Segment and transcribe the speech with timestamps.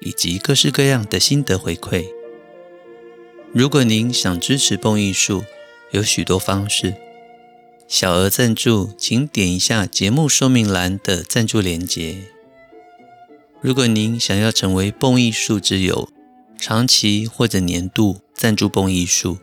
[0.00, 2.06] 以及各式各样的心得回馈。
[3.52, 5.44] 如果您想支持蹦艺术，
[5.92, 6.94] 有许多方式。
[7.88, 12.16] 小额赞助，请点一下节目说明栏的赞助连结。
[13.60, 16.08] 如果您想要成为蹦艺术之友，
[16.58, 19.38] 长期或者年度赞助蹦艺术，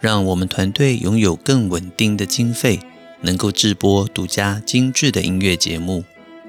[0.00, 2.80] 让我们团队拥有更稳定的经费，
[3.22, 6.04] 能够制播独家精致的音乐节目，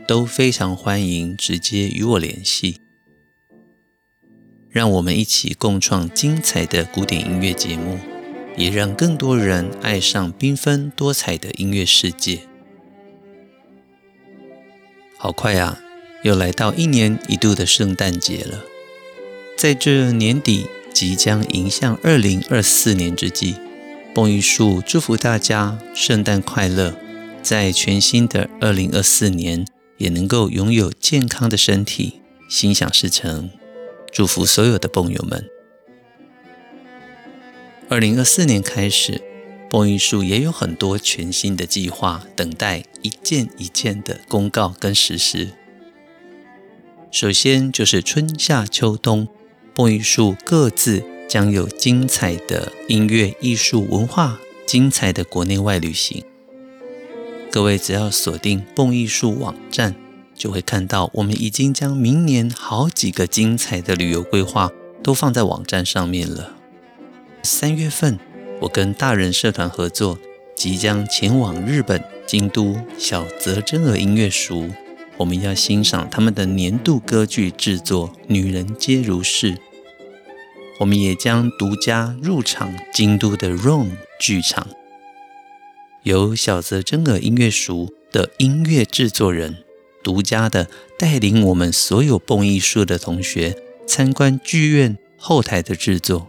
[0.07, 2.77] 都非常欢迎直接与我联系。
[4.75, 7.97] 让我们一起共创精彩的古典音乐节目，
[8.57, 12.41] 也让更多人爱上缤纷多彩的音乐世界。
[15.17, 15.79] 好快啊，
[16.23, 18.65] 又来到一年一度的圣诞节了。
[19.57, 23.55] 在这年底即将迎向二零二四年之际，
[24.13, 26.93] 蹦玉树祝福大家圣诞快乐，
[27.41, 29.65] 在全新的二零二四年
[29.97, 33.49] 也能够拥有健康的身体，心想事成。
[34.15, 35.49] 祝福所有的蹦友们。
[37.89, 39.21] 二零二四年开始，
[39.69, 45.49] 蹦艺术也有很多全新的计划，等待一件一件的公告跟实施。
[47.11, 49.27] 首先就是春夏秋冬，
[49.73, 56.23] 蹦艺术各自将有精彩的音乐、艺术、文化，精彩的国内外旅行。
[57.51, 59.93] 各位只要锁定蹦艺术网站。
[60.35, 64.69] 就会看到，我们已经将明年好几个精彩的旅游规划
[65.01, 66.57] 都放在网站上面了。
[67.41, 68.19] 三月份，
[68.61, 70.19] 我跟大人社团合作，
[70.55, 74.69] 即将前往日本京都小泽征尔音乐塾，
[75.17, 79.53] 我们要欣赏他们的年度歌剧制作《女人皆如是》。
[80.79, 84.67] 我们也将独家入场京都的 Room 剧场，
[86.03, 89.64] 由小泽征尔音乐塾的音乐制作人。
[90.05, 93.57] 独家的带领我们所有蹦艺术的同学
[93.87, 96.27] 参观剧院后台的制作，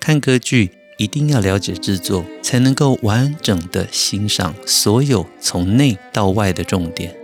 [0.00, 7.14] 看歌剧一定要了解制作，才能够完整的欣赏所有从内到外的重点。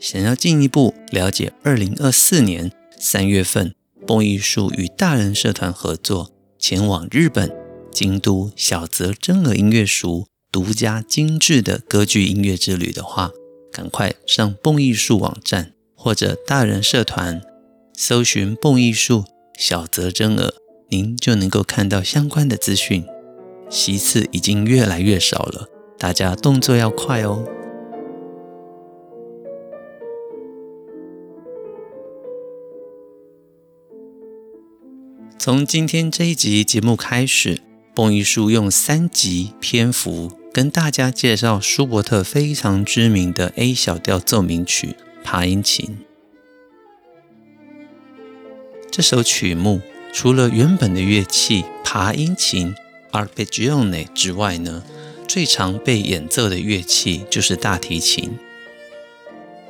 [0.00, 3.72] 想要进一步了解二零二四年三月份
[4.04, 7.54] 蹦艺术与大人社团合作前往日本
[7.92, 13.30] 京都小泽征尔音乐塾独家精致的歌剧音乐之旅的话，
[13.72, 17.40] 赶快上蹦艺术网站或者大人社团
[17.94, 19.24] 搜寻蹦艺术
[19.58, 20.52] 小泽征尔，
[20.90, 23.04] 您就能够看到相关的资讯。
[23.70, 25.66] 席次已经越来越少了，
[25.98, 27.42] 大家动作要快哦。
[35.38, 37.62] 从今天这一集节目开始，
[37.94, 40.41] 蹦艺术用三集篇幅。
[40.52, 44.88] 跟大家介绍舒伯特非常知名的 A 小调奏鸣曲
[45.24, 45.86] 《爬音琴》。
[48.90, 49.80] 这首曲目
[50.12, 52.74] 除了原本的乐器爬音琴
[53.12, 54.82] （arpeggione） 之外呢，
[55.26, 58.38] 最常被演奏的乐器就是大提琴。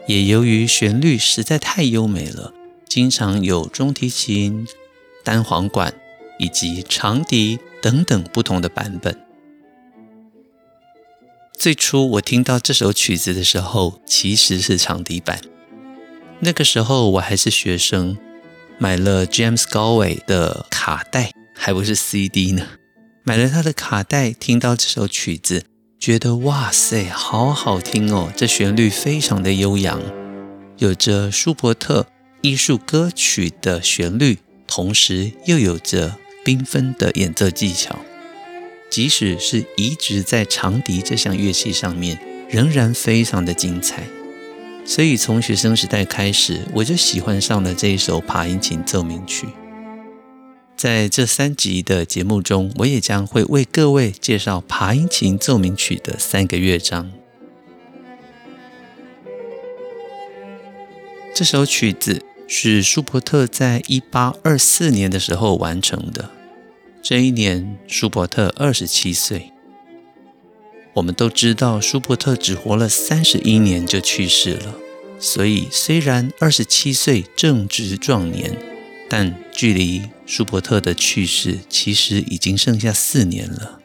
[0.08, 2.52] 也由于旋律实在太优美了，
[2.88, 4.66] 经常有中提琴、
[5.22, 5.94] 单簧管
[6.40, 9.21] 以及长笛等等不同的版本。
[11.62, 15.40] 最初我听到这首曲子的时候，其实是长笛版。
[16.40, 18.18] 那个时候我还是学生，
[18.78, 22.66] 买了 James Galway 的卡带，还不是 CD 呢。
[23.22, 25.62] 买了他的卡带，听到这首曲子，
[26.00, 28.32] 觉得哇塞，好好听哦！
[28.36, 30.02] 这旋律非常的悠扬，
[30.78, 32.08] 有着舒伯特
[32.40, 38.00] 艺术歌曲的旋律，同时又有着缤纷的演奏技巧。
[38.92, 42.18] 即使是移植在长笛这项乐器上面，
[42.50, 44.06] 仍然非常的精彩。
[44.84, 49.48] 所以从学生时代开始，我就喜欢上了这一首爬音琴奏鸣曲。
[50.76, 57.10] 在这三集的节目中，我也将会为各位介绍爬音琴奏鸣曲的三个乐章。
[61.34, 66.28] 这首曲子是舒伯特在一八二四年的时候完成的。
[67.02, 69.50] 这一年，舒伯特二十七岁。
[70.94, 74.76] 我们都知道，舒伯特只活了三十一年就去世了。
[75.18, 78.56] 所以虽然二十七岁正值壮年，
[79.08, 83.80] 但距离舒伯特的去世其实已经剩下四年了。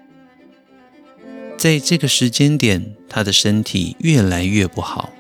[1.58, 5.12] 在这个时间点，他的身体越来越不好。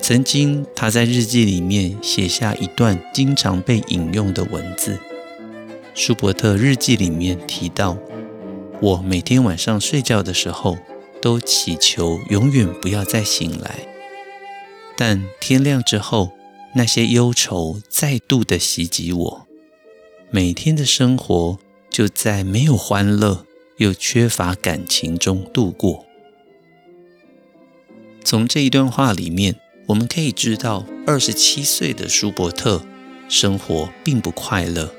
[0.00, 4.98] 曾经，他在日记里面写下一段经常被引用的文字。
[5.94, 7.96] 舒伯特日记里面提到
[8.82, 10.76] ：“我每天晚上睡觉的时候，
[11.22, 13.86] 都祈求永远不要再醒来。
[14.96, 16.32] 但天亮之后，
[16.74, 19.46] 那些忧愁再度的袭击我，
[20.30, 21.58] 每天的生活
[21.88, 26.04] 就在没有欢乐又缺乏感情中度过。”
[28.24, 29.54] 从这一段话里面，
[29.86, 32.82] 我们可以知道，二十七岁的舒伯特
[33.28, 34.92] 生活并不快乐。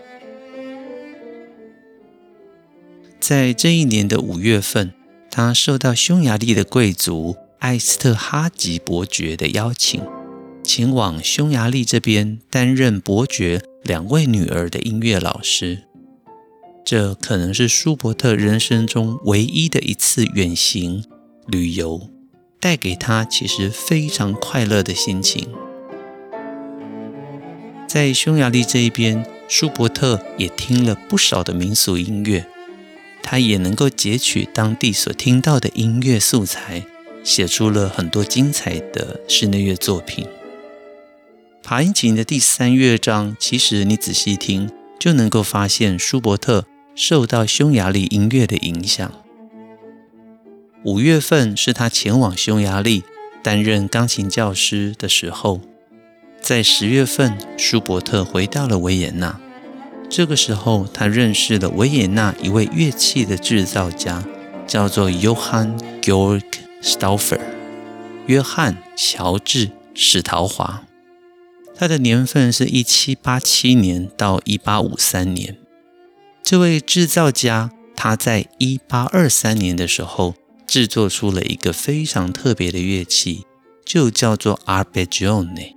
[3.27, 4.93] 在这一年的五月份，
[5.31, 9.99] 他受到匈牙利的贵族艾斯特哈吉伯爵的邀请，
[10.63, 15.85] 前往匈牙利这边担任伯爵两位女儿的音乐老师。
[16.85, 21.03] 这可能是舒伯特人生中唯一的一次远行
[21.47, 22.11] 旅游。
[22.59, 25.49] 带给他其实非常快乐的心情。
[27.87, 32.47] 在匈牙利这一边，舒伯特也听了不少的民俗音乐，
[33.27, 36.85] 他也能够截取当地所听到的音乐素材，
[37.23, 40.27] 写出了很多精彩的室内乐作品。
[41.63, 44.69] 爬音琴的第三乐章，其实你仔细听
[44.99, 49.11] 就能够发现舒伯特受到匈牙利音乐的影响。
[50.83, 53.03] 五月份是他前往匈牙利
[53.41, 55.61] 担任钢琴教师的时候，
[56.39, 59.41] 在十月份，舒伯特回到了维也纳。
[60.09, 64.23] 这个时候，他认识了维也纳一位乐器的制造家，
[64.65, 66.43] 叫做 Johann Georg
[66.81, 67.41] Stauffer，
[68.27, 70.83] 约翰·乔治·史陶华。
[71.75, 75.57] 他的年份是一七八七年到一八五三年。
[76.41, 80.35] 这位制造家，他在一八二三年的时候。
[80.67, 83.45] 制作出了一个非常特别的乐器，
[83.85, 85.73] 就叫做 arpeggione。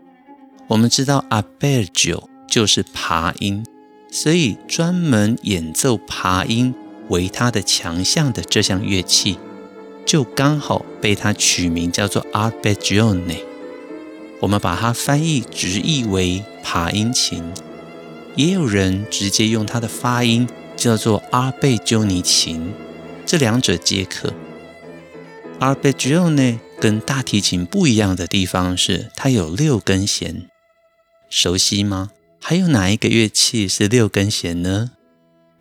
[0.69, 3.65] 我们知道 arpeggio 就是爬音，
[4.11, 6.75] 所以专门演奏爬音
[7.09, 9.39] 为它的强项的这项乐器，
[10.07, 13.39] 就刚好被它取名叫做 arpeggione。
[14.41, 17.53] 我们把它翻译直译为爬音琴，
[18.37, 22.73] 也有人直接用它的发音叫做阿贝鸠尼琴，
[23.27, 24.33] 这两者皆可。
[25.59, 30.47] Arpeggione 跟大提琴不一样的地方是，它有六根弦，
[31.29, 32.11] 熟悉吗？
[32.41, 34.93] 还有哪一个乐器是六根弦呢？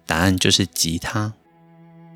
[0.06, 1.34] 答案就是吉他。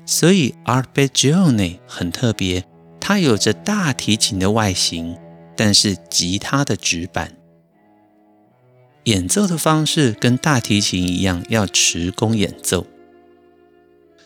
[0.06, 2.64] 所以 Arpeggione 很特别，
[2.98, 5.16] 它有着大提琴的外形，
[5.56, 7.36] 但是吉他的指板。
[9.04, 12.86] 演奏的方式跟大提琴一样，要持弓演奏，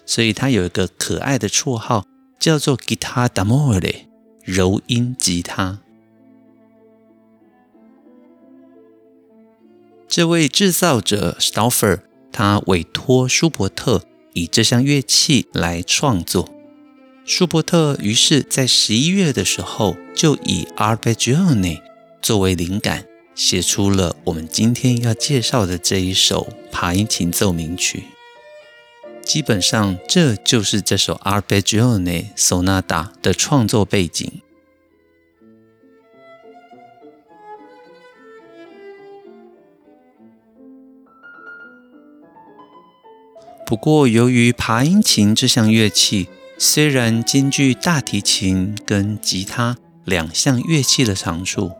[0.04, 2.04] 所以它有一个可爱的绰号。
[2.38, 4.04] 叫做 Guitar d'amore
[4.44, 5.80] 柔音吉他。
[10.08, 12.00] 这位制造者 Stauffer，
[12.32, 14.04] 他委托舒伯特
[14.34, 16.48] 以这项乐器来创作。
[17.24, 21.80] 舒伯特于是在十一月的时候，就以 Arpeggione
[22.22, 23.04] 作为灵感，
[23.34, 28.04] 写出了我们今天要介绍的这一首爬音琴奏鸣曲。
[29.24, 34.40] 基本上，这就是这首 Arpeggione Sonata 的创作背景。
[43.66, 51.72] 不过，由于爬音琴这项乐器虽然兼具大提琴跟吉他两项乐器的长处，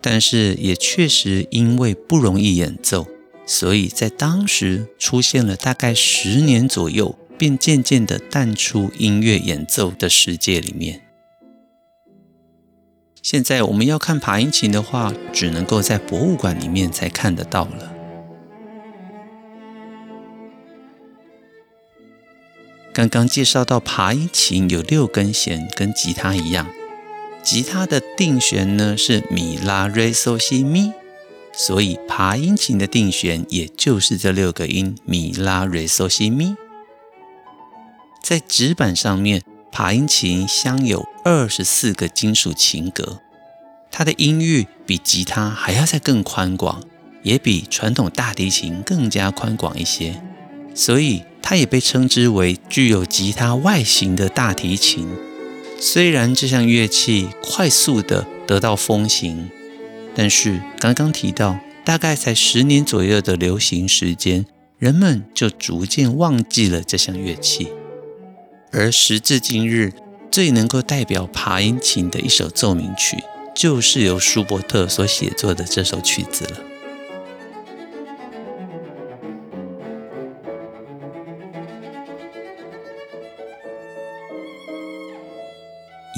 [0.00, 3.08] 但是也确实因为不容易演奏。
[3.44, 11.02] 所以在当时出现了大概十年左右，便渐渐地淡出音乐演奏的世界里面。
[13.20, 17.91] 现在我们要看爬音琴的话，只能够在博物馆里面才看得到了。
[22.94, 26.68] 刚刚介绍到爬音琴有六根弦，跟吉他一样，
[27.42, 30.92] 吉他的定弦呢是米拉瑞嗦西咪。
[31.54, 36.56] 所以，爬音琴的定弦也就是这六个音：咪、拉、瑞、嗦、西、咪。
[38.22, 43.20] 在指板上面，爬音琴镶有二十四个金属琴格，
[43.90, 46.82] 它的音域比吉他还要再更宽广，
[47.22, 50.22] 也比传统大提琴更加宽广一些。
[50.74, 55.08] 所以，它也被称之为具有吉他外形的大提琴。
[55.78, 59.50] 虽然这项乐器快速地得到风行。
[60.14, 64.44] 但是刚刚提到，大概才十年左右的流行时间，
[64.78, 67.68] 人们就逐渐忘记了这项乐器。
[68.70, 69.92] 而时至今日，
[70.30, 73.16] 最能够代表爬音琴的一首奏鸣曲，
[73.54, 76.71] 就是由舒伯特所写作的这首曲子了。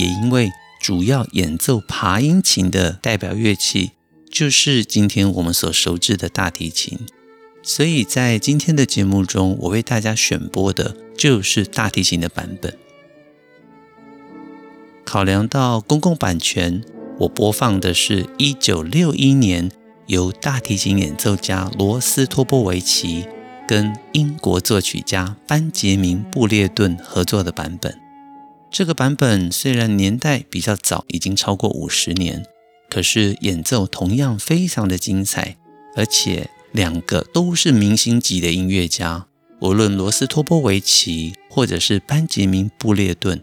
[0.06, 3.92] 因为主要演奏爬音琴的代表乐器，
[4.30, 6.98] 就是今天我们所熟知的大提琴，
[7.62, 12.76] 所以在今天的节目中，我为大家选播的就是大提琴的版本。
[15.04, 16.82] 考量到公共版权，
[17.20, 19.70] 我播放的是一九六一年
[20.06, 23.26] 由大提琴演奏家罗斯托波维奇
[23.66, 28.03] 跟英国作曲家班杰明布列顿合作的版本。
[28.74, 32.44] 这个版本虽然年代比较早，已经超过五十年，
[32.90, 35.56] 可是演奏同样非常的精彩，
[35.94, 39.28] 而且两个都是明星级的音乐家，
[39.60, 43.40] 无论罗斯托波维奇或者是班杰明布列顿，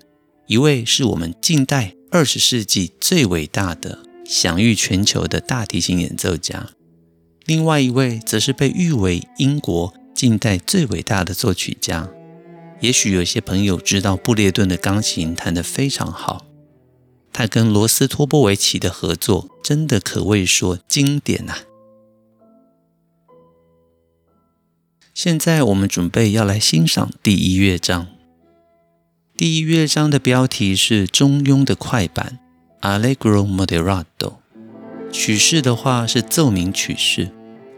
[0.47, 6.71] 一位是我们近代二十世纪最伟大的、享誉全球的大提琴演奏家，
[7.45, 12.09] 另外一位则是被誉为英国近代最伟大的作曲家。
[12.81, 16.45] 也许有些朋友知道布列顿的钢琴弹得非常好，
[17.31, 21.59] 他跟罗斯托波维奇的合作真的可谓说经典啊！
[25.13, 28.07] 现在我们准备要来欣赏第一乐章。
[29.38, 32.39] 第一乐章的标题是中庸的快板
[32.81, 34.38] （Allegro moderato），
[35.11, 37.29] 曲式的话是奏鸣曲式，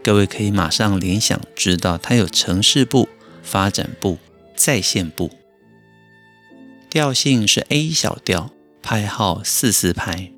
[0.02, 3.08] 各位可以马上联想知道它有呈示部、
[3.42, 4.16] 发展部。
[4.64, 5.30] 再现部，
[6.88, 8.50] 调性是 A 小调，
[8.82, 10.32] 拍号四四拍。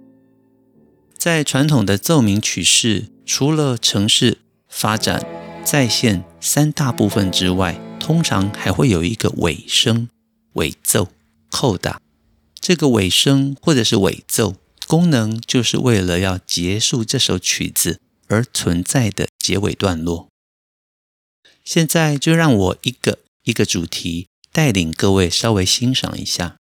[1.16, 5.24] 在传统的奏鸣曲式，除了呈示、发展、
[5.64, 10.08] 再现三大部分之外，通常还会有一个尾声、
[10.54, 11.12] 尾奏、
[11.48, 12.00] 扣打。
[12.58, 14.56] 这个尾声或者是尾奏，
[14.88, 20.26] 功能就是为了要结束这首曲子而存在的结尾段落。
[21.62, 23.20] 现在就让我一个。
[23.46, 26.56] 一个主题，带领各位稍微欣赏一下。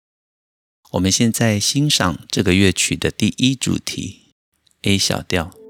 [0.90, 4.34] 我们现在欣赏这个乐曲的第一主题
[4.82, 5.61] ，A 小调。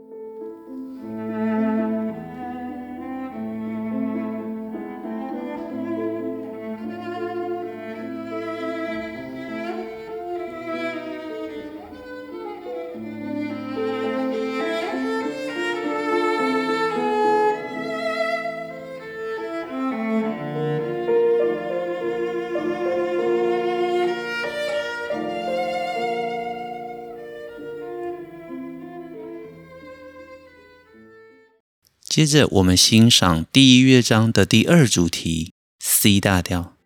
[32.25, 36.77] 接着，我们欣赏第一乐章的第二主题，C 大调。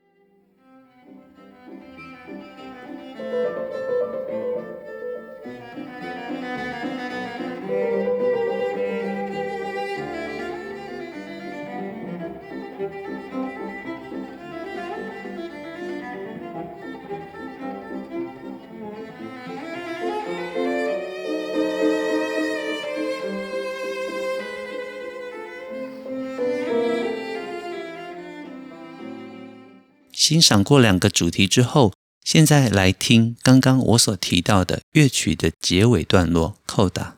[30.29, 31.93] 欣赏过两个主题之后，
[32.25, 37.16] 现在来听刚刚我所提到的乐曲的结尾段落，扣打。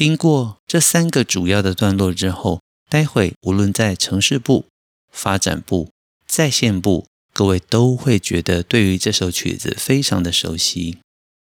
[0.00, 4.64] 听过这三个主要的段落之后，待会无论在城市部、
[5.12, 5.90] 发展部、
[6.26, 10.96] 在线部，各位都会觉得对于这首曲子非常的熟悉，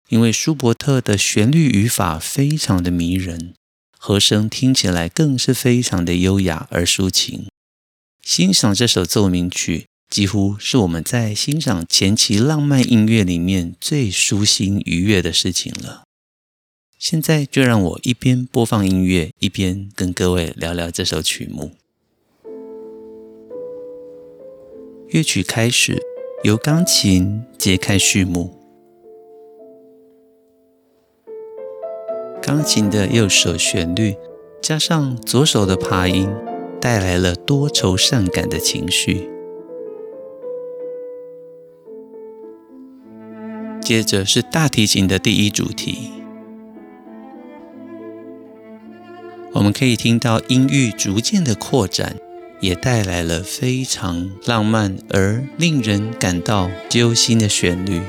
[0.09, 3.52] 因为舒伯特的旋律语法非常的迷人，
[3.99, 7.47] 和声听起来更是非常的优雅而抒情。
[8.23, 16.04] 欣赏这首奏鸣曲，几乎是我们在欣赏前期浪漫音乐里面最舒心愉悦的事情了。
[17.00, 21.71] 现在就让我一边播放音乐，一边跟各位聊聊这首曲目。
[25.09, 25.99] 乐曲开始，
[26.45, 28.54] 由钢琴揭开序幕。
[32.42, 34.14] 钢琴的右手旋律，
[34.61, 36.28] 加上左手的琶音，
[36.78, 39.26] 带来了多愁善感的情绪。
[43.80, 46.20] 接着是大提琴的第一主题。
[49.52, 52.16] 我们可以听到音域逐渐的扩展，
[52.61, 58.00] 也带来了非常浪漫而令人感到揪心的旋律。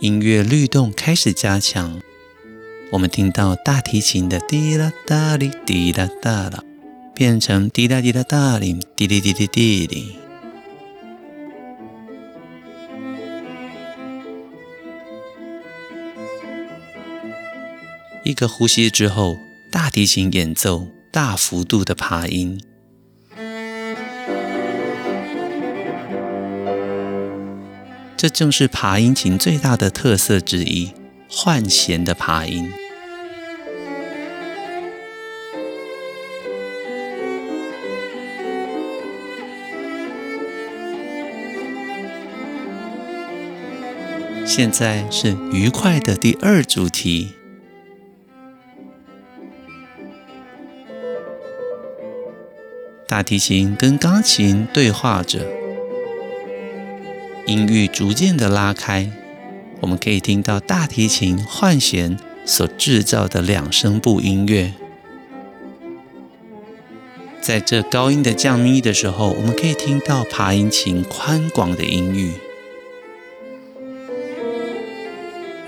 [0.00, 2.00] 音乐律动开始加强，
[2.92, 6.62] 我们听到大提琴的滴啦哒哩滴啦哒啦，
[7.18, 10.16] 变成滴答滴答哒铃滴滴滴滴滴哩。
[18.22, 19.36] 一个呼吸之后，
[19.72, 22.62] 大提琴演奏大幅度的爬音。
[28.16, 30.92] 这正是爬音琴最大的特色之一——
[31.28, 32.70] 换弦的爬音。
[44.58, 47.28] 现在是愉快的第二主题，
[53.06, 55.46] 大提琴跟钢琴对话着。
[57.46, 59.08] 音域逐渐的拉开，
[59.80, 64.74] 我们可以听到大提琴换弦所制造的两声部音乐。
[67.40, 72.32] 在这高音的降咪的时候，我们可以听到爬音琴宽广的音域。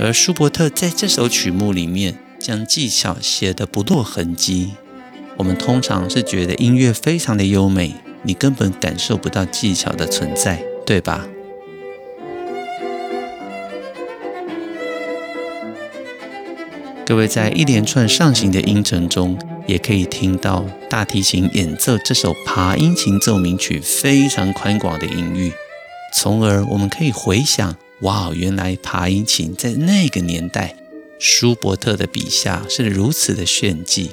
[0.02, 4.70] 而舒伯特在这首曲目里面将技巧写得不落痕迹。
[5.36, 11.28] 我们通常是觉得音乐非常的优美，你根本感受不到技巧的存在，对吧？
[17.04, 25.52] 各位在一连串上行的音程中，也可以听到大提琴演奏这首爬音琴奏鸣曲非常宽广的音域，
[26.14, 30.74] 从而我们可以回想：哇，原来爬音琴在那个年代，
[31.18, 34.10] 舒伯特的笔下是如此的炫技。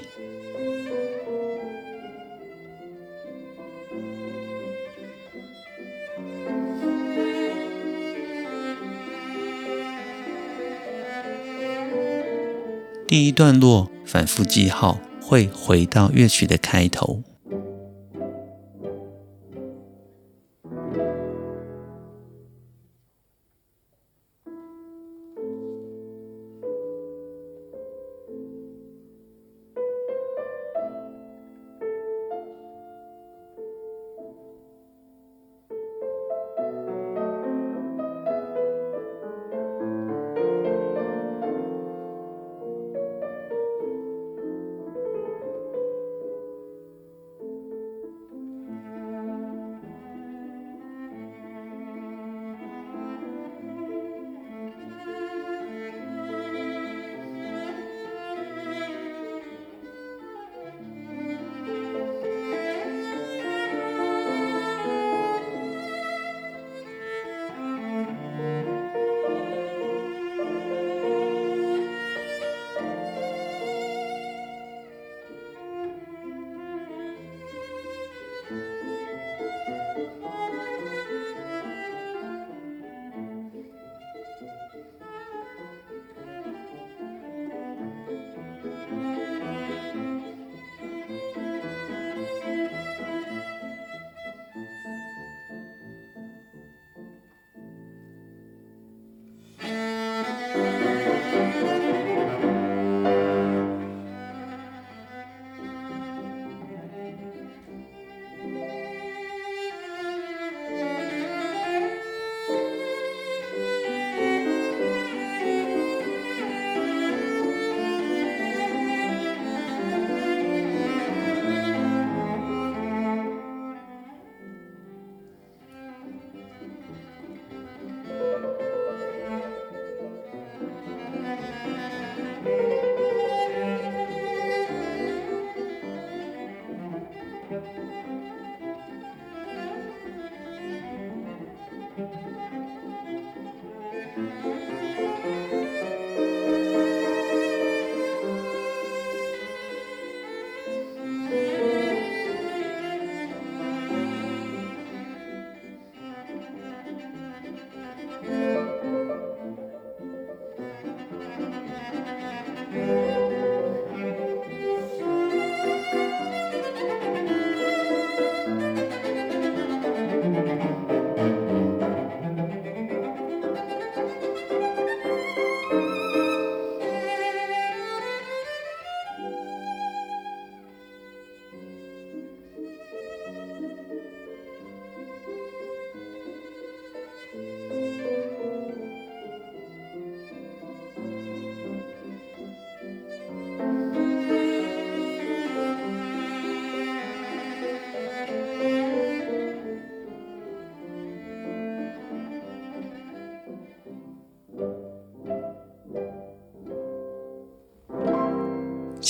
[13.07, 17.23] 第一段落反复记号，会回到乐曲的开头。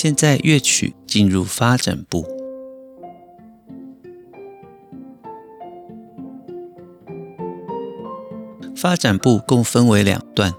[0.00, 2.24] 现在乐曲进入发展部。
[8.76, 10.54] 发展部共分为两段，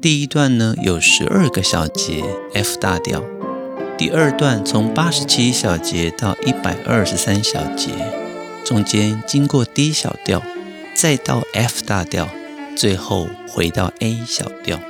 [0.00, 2.24] 第一段呢有十二个小节
[2.54, 3.22] F 大调，
[3.98, 7.90] 第二段从八十七小节到一百二十三小节，
[8.64, 10.42] 中间经过 D 小调，
[10.94, 12.30] 再到 F 大调，
[12.74, 14.80] 最后回到 A 小调。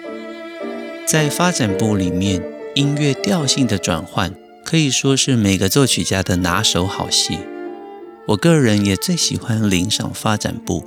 [1.05, 2.41] 在发展部里面，
[2.79, 4.33] 音乐调性的转换
[4.65, 7.37] 可以说是每个作曲家的拿手好戏。
[8.29, 10.85] 我个人也最喜欢聆赏发展部。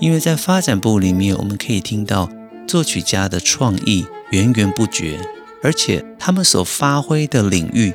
[0.00, 2.30] 因为在发展部里面，我们可以听到
[2.66, 5.20] 作曲家的创意源源不绝，
[5.62, 7.92] 而且他们所发挥的领域，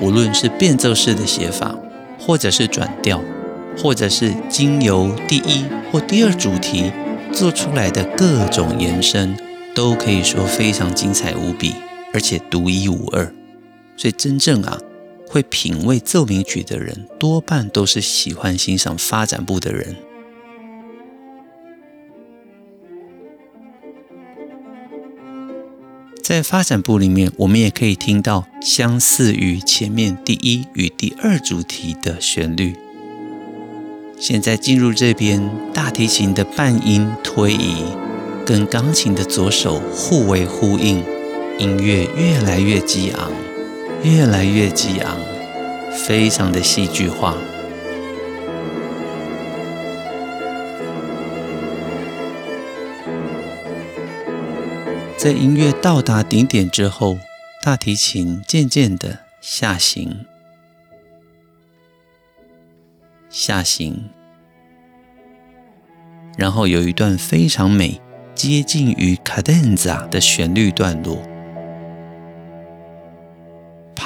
[0.00, 1.74] 无论是变奏式的写法，
[2.20, 3.20] 或者是转调，
[3.76, 6.92] 或者是经由第一或第二主题
[7.32, 9.36] 做出来的各种延伸，
[9.74, 11.74] 都可以说非常精彩无比，
[12.16, 13.30] 而且独一无二。
[13.94, 14.78] 所以真正啊，
[15.28, 19.94] 会品味奏鸣曲的人，多半都是喜欢欣赏发展部的人。
[26.22, 32.74] 在发展部里面，我们也可以听到相似于前面第一与第二主题的旋律。
[34.18, 37.84] 现在进入这边，大提琴的半音推移，
[38.46, 41.04] 跟钢琴的左手互为呼应，
[41.58, 43.32] 音乐越来越激昂，
[44.02, 45.18] 越来越激昂，
[45.90, 47.34] 非常的戏剧化。
[55.16, 57.16] 在音乐到达顶点之后，
[57.62, 60.26] 大提琴渐渐的下行，
[63.30, 64.10] 下行，
[66.36, 67.98] 然后有一段非常美、
[68.34, 71.18] 接近于卡 denza 的旋律段落，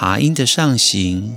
[0.02, 1.36] 爬音的上行，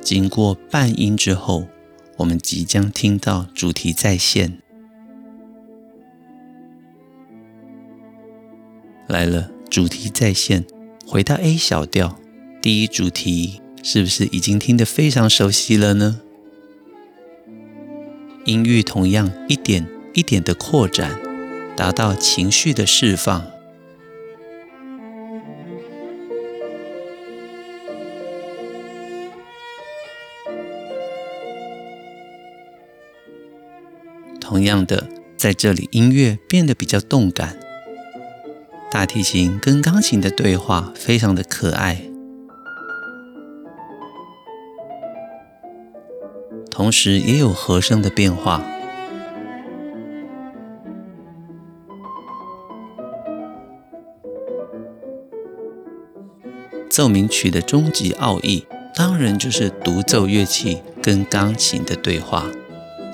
[0.00, 1.66] 经过半音之后，
[2.16, 4.56] 我们即将听到主题再现。
[9.06, 10.64] 来了，主题再现，
[11.06, 12.18] 回到 A 小调，
[12.62, 16.22] 第一主题是不是已经听得非常熟悉了呢？
[18.46, 21.20] 音域同样一点一点的扩展，
[21.76, 23.53] 达到情绪的释放。
[34.54, 37.58] 同样的，在这里音乐变得比较动感。
[38.88, 42.02] 大提琴跟钢琴的对话非常的可爱，
[46.70, 48.62] 同时也有和声的变化。
[56.88, 58.64] 奏鸣曲的终极奥义，
[58.94, 62.46] 当然就是独奏乐器跟钢琴的对话。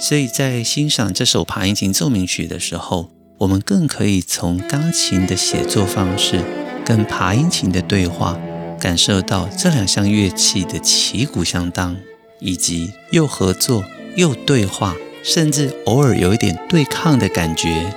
[0.00, 6.42] 所以在欣赏这首爬音琴奏鸣曲的时候，我们更可以从钢琴的写作方式
[6.84, 8.36] 跟爬音琴的对话，
[8.80, 11.96] 感受到这两项乐器的旗鼓相当，
[12.40, 13.84] 以及又合作
[14.16, 17.94] 又对话，甚至偶尔有一点对抗的感觉。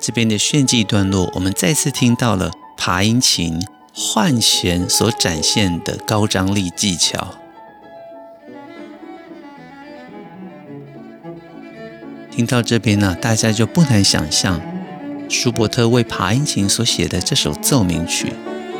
[0.00, 3.60] 这边的炫技段落，我们再次听到了爬音琴。
[4.00, 7.34] 换弦所展现的高张力技巧，
[12.30, 14.60] 听到这边呢，大家就不难想象，
[15.28, 18.32] 舒伯特为爬音琴所写的这首奏鸣曲，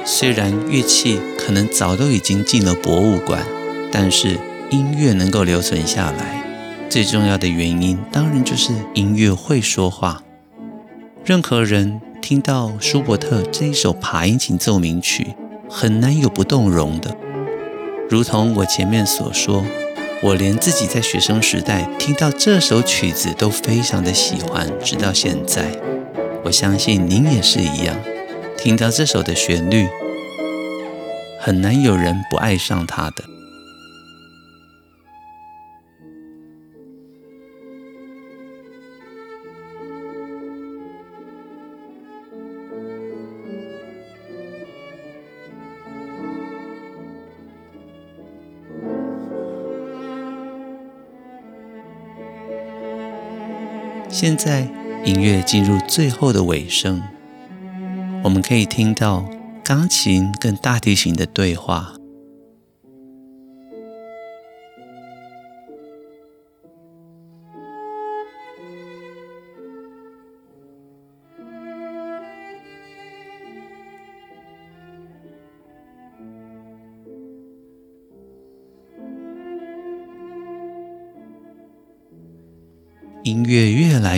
[0.05, 3.45] 虽然乐器可能早都已经进了博物馆，
[3.91, 4.39] 但是
[4.71, 6.45] 音乐能够留存下来，
[6.89, 10.23] 最重要的原因，当然就是音乐会说话，
[11.25, 12.01] 任何人。
[12.29, 15.35] 听到舒伯特这一首爬音琴奏鸣曲，
[15.67, 17.17] 很难有不动容的。
[18.11, 19.65] 如同我前面所说，
[20.23, 25.71] 我连自己在学生时代听到这首曲子都非常的喜欢，直到现在。
[26.45, 27.97] 我相信您也是一样，
[28.59, 29.89] 听到这首的旋律，
[31.41, 33.38] 很难有人不爱上它的。
[54.21, 54.67] 现在
[55.05, 57.01] 音乐进入最后的尾声，
[58.25, 59.25] 我们可以听到
[59.63, 61.93] 钢琴跟大提琴的对话。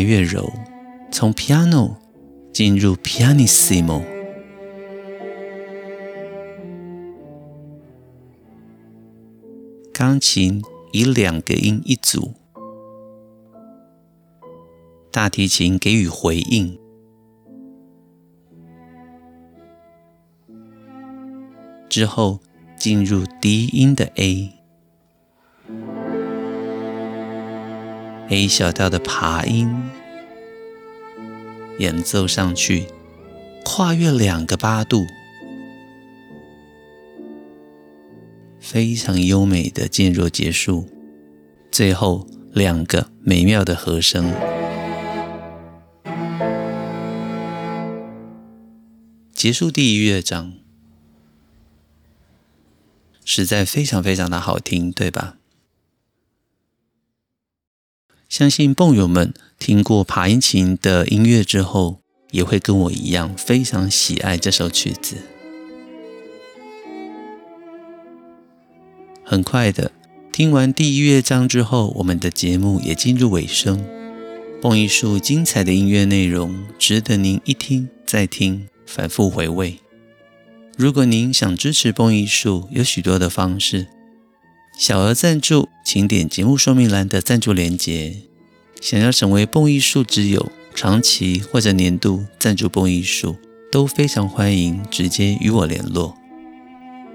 [0.00, 0.50] 来越柔，
[1.12, 1.94] 从 piano
[2.54, 4.02] 进入 pianissimo，
[9.92, 12.32] 钢琴以两个音一组，
[15.12, 16.78] 大提琴给予回应，
[21.90, 22.40] 之后
[22.74, 24.59] 进入低音的 A。
[28.30, 29.90] A 小调的爬音
[31.80, 32.86] 演奏上去，
[33.64, 35.04] 跨越两个八度，
[38.60, 40.88] 非常优美的渐弱结束。
[41.72, 44.32] 最后两个美妙的和声，
[49.32, 50.52] 结束第一乐章，
[53.24, 55.39] 实在非常非常的好听，对吧？
[58.30, 61.98] 相信蹦友们听过爬音琴的音乐之后，
[62.30, 65.16] 也会跟我一样非常喜爱这首曲子。
[69.24, 69.90] 很快的，
[70.30, 73.84] 听完第一乐章之后，我们的节目也进入尾声。
[74.62, 79.80] 蹦艺术精彩的音乐内容，值得您一听再听，反复回味。
[80.76, 83.88] 如果您想支持蹦艺术，有许多的方式。
[84.80, 88.22] 小额赞助，请点节目说明栏的赞助链接。
[88.80, 93.36] 想要成为蹦艺术之友，长期或者年度赞助蹦艺术，
[93.70, 96.16] 都非常欢迎直接与我联络。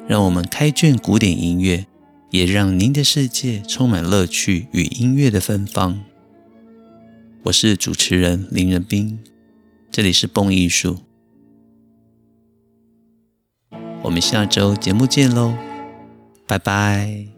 [0.08, 1.88] 让我们开卷古典音乐，
[2.30, 6.04] 也让您的世界充满乐趣与音乐的芬芳。
[7.46, 9.18] 我是主持人林仁斌，
[9.90, 11.00] 这里是蹦艺术。
[14.04, 15.56] 我们下周节目见喽，
[16.46, 17.35] 拜拜。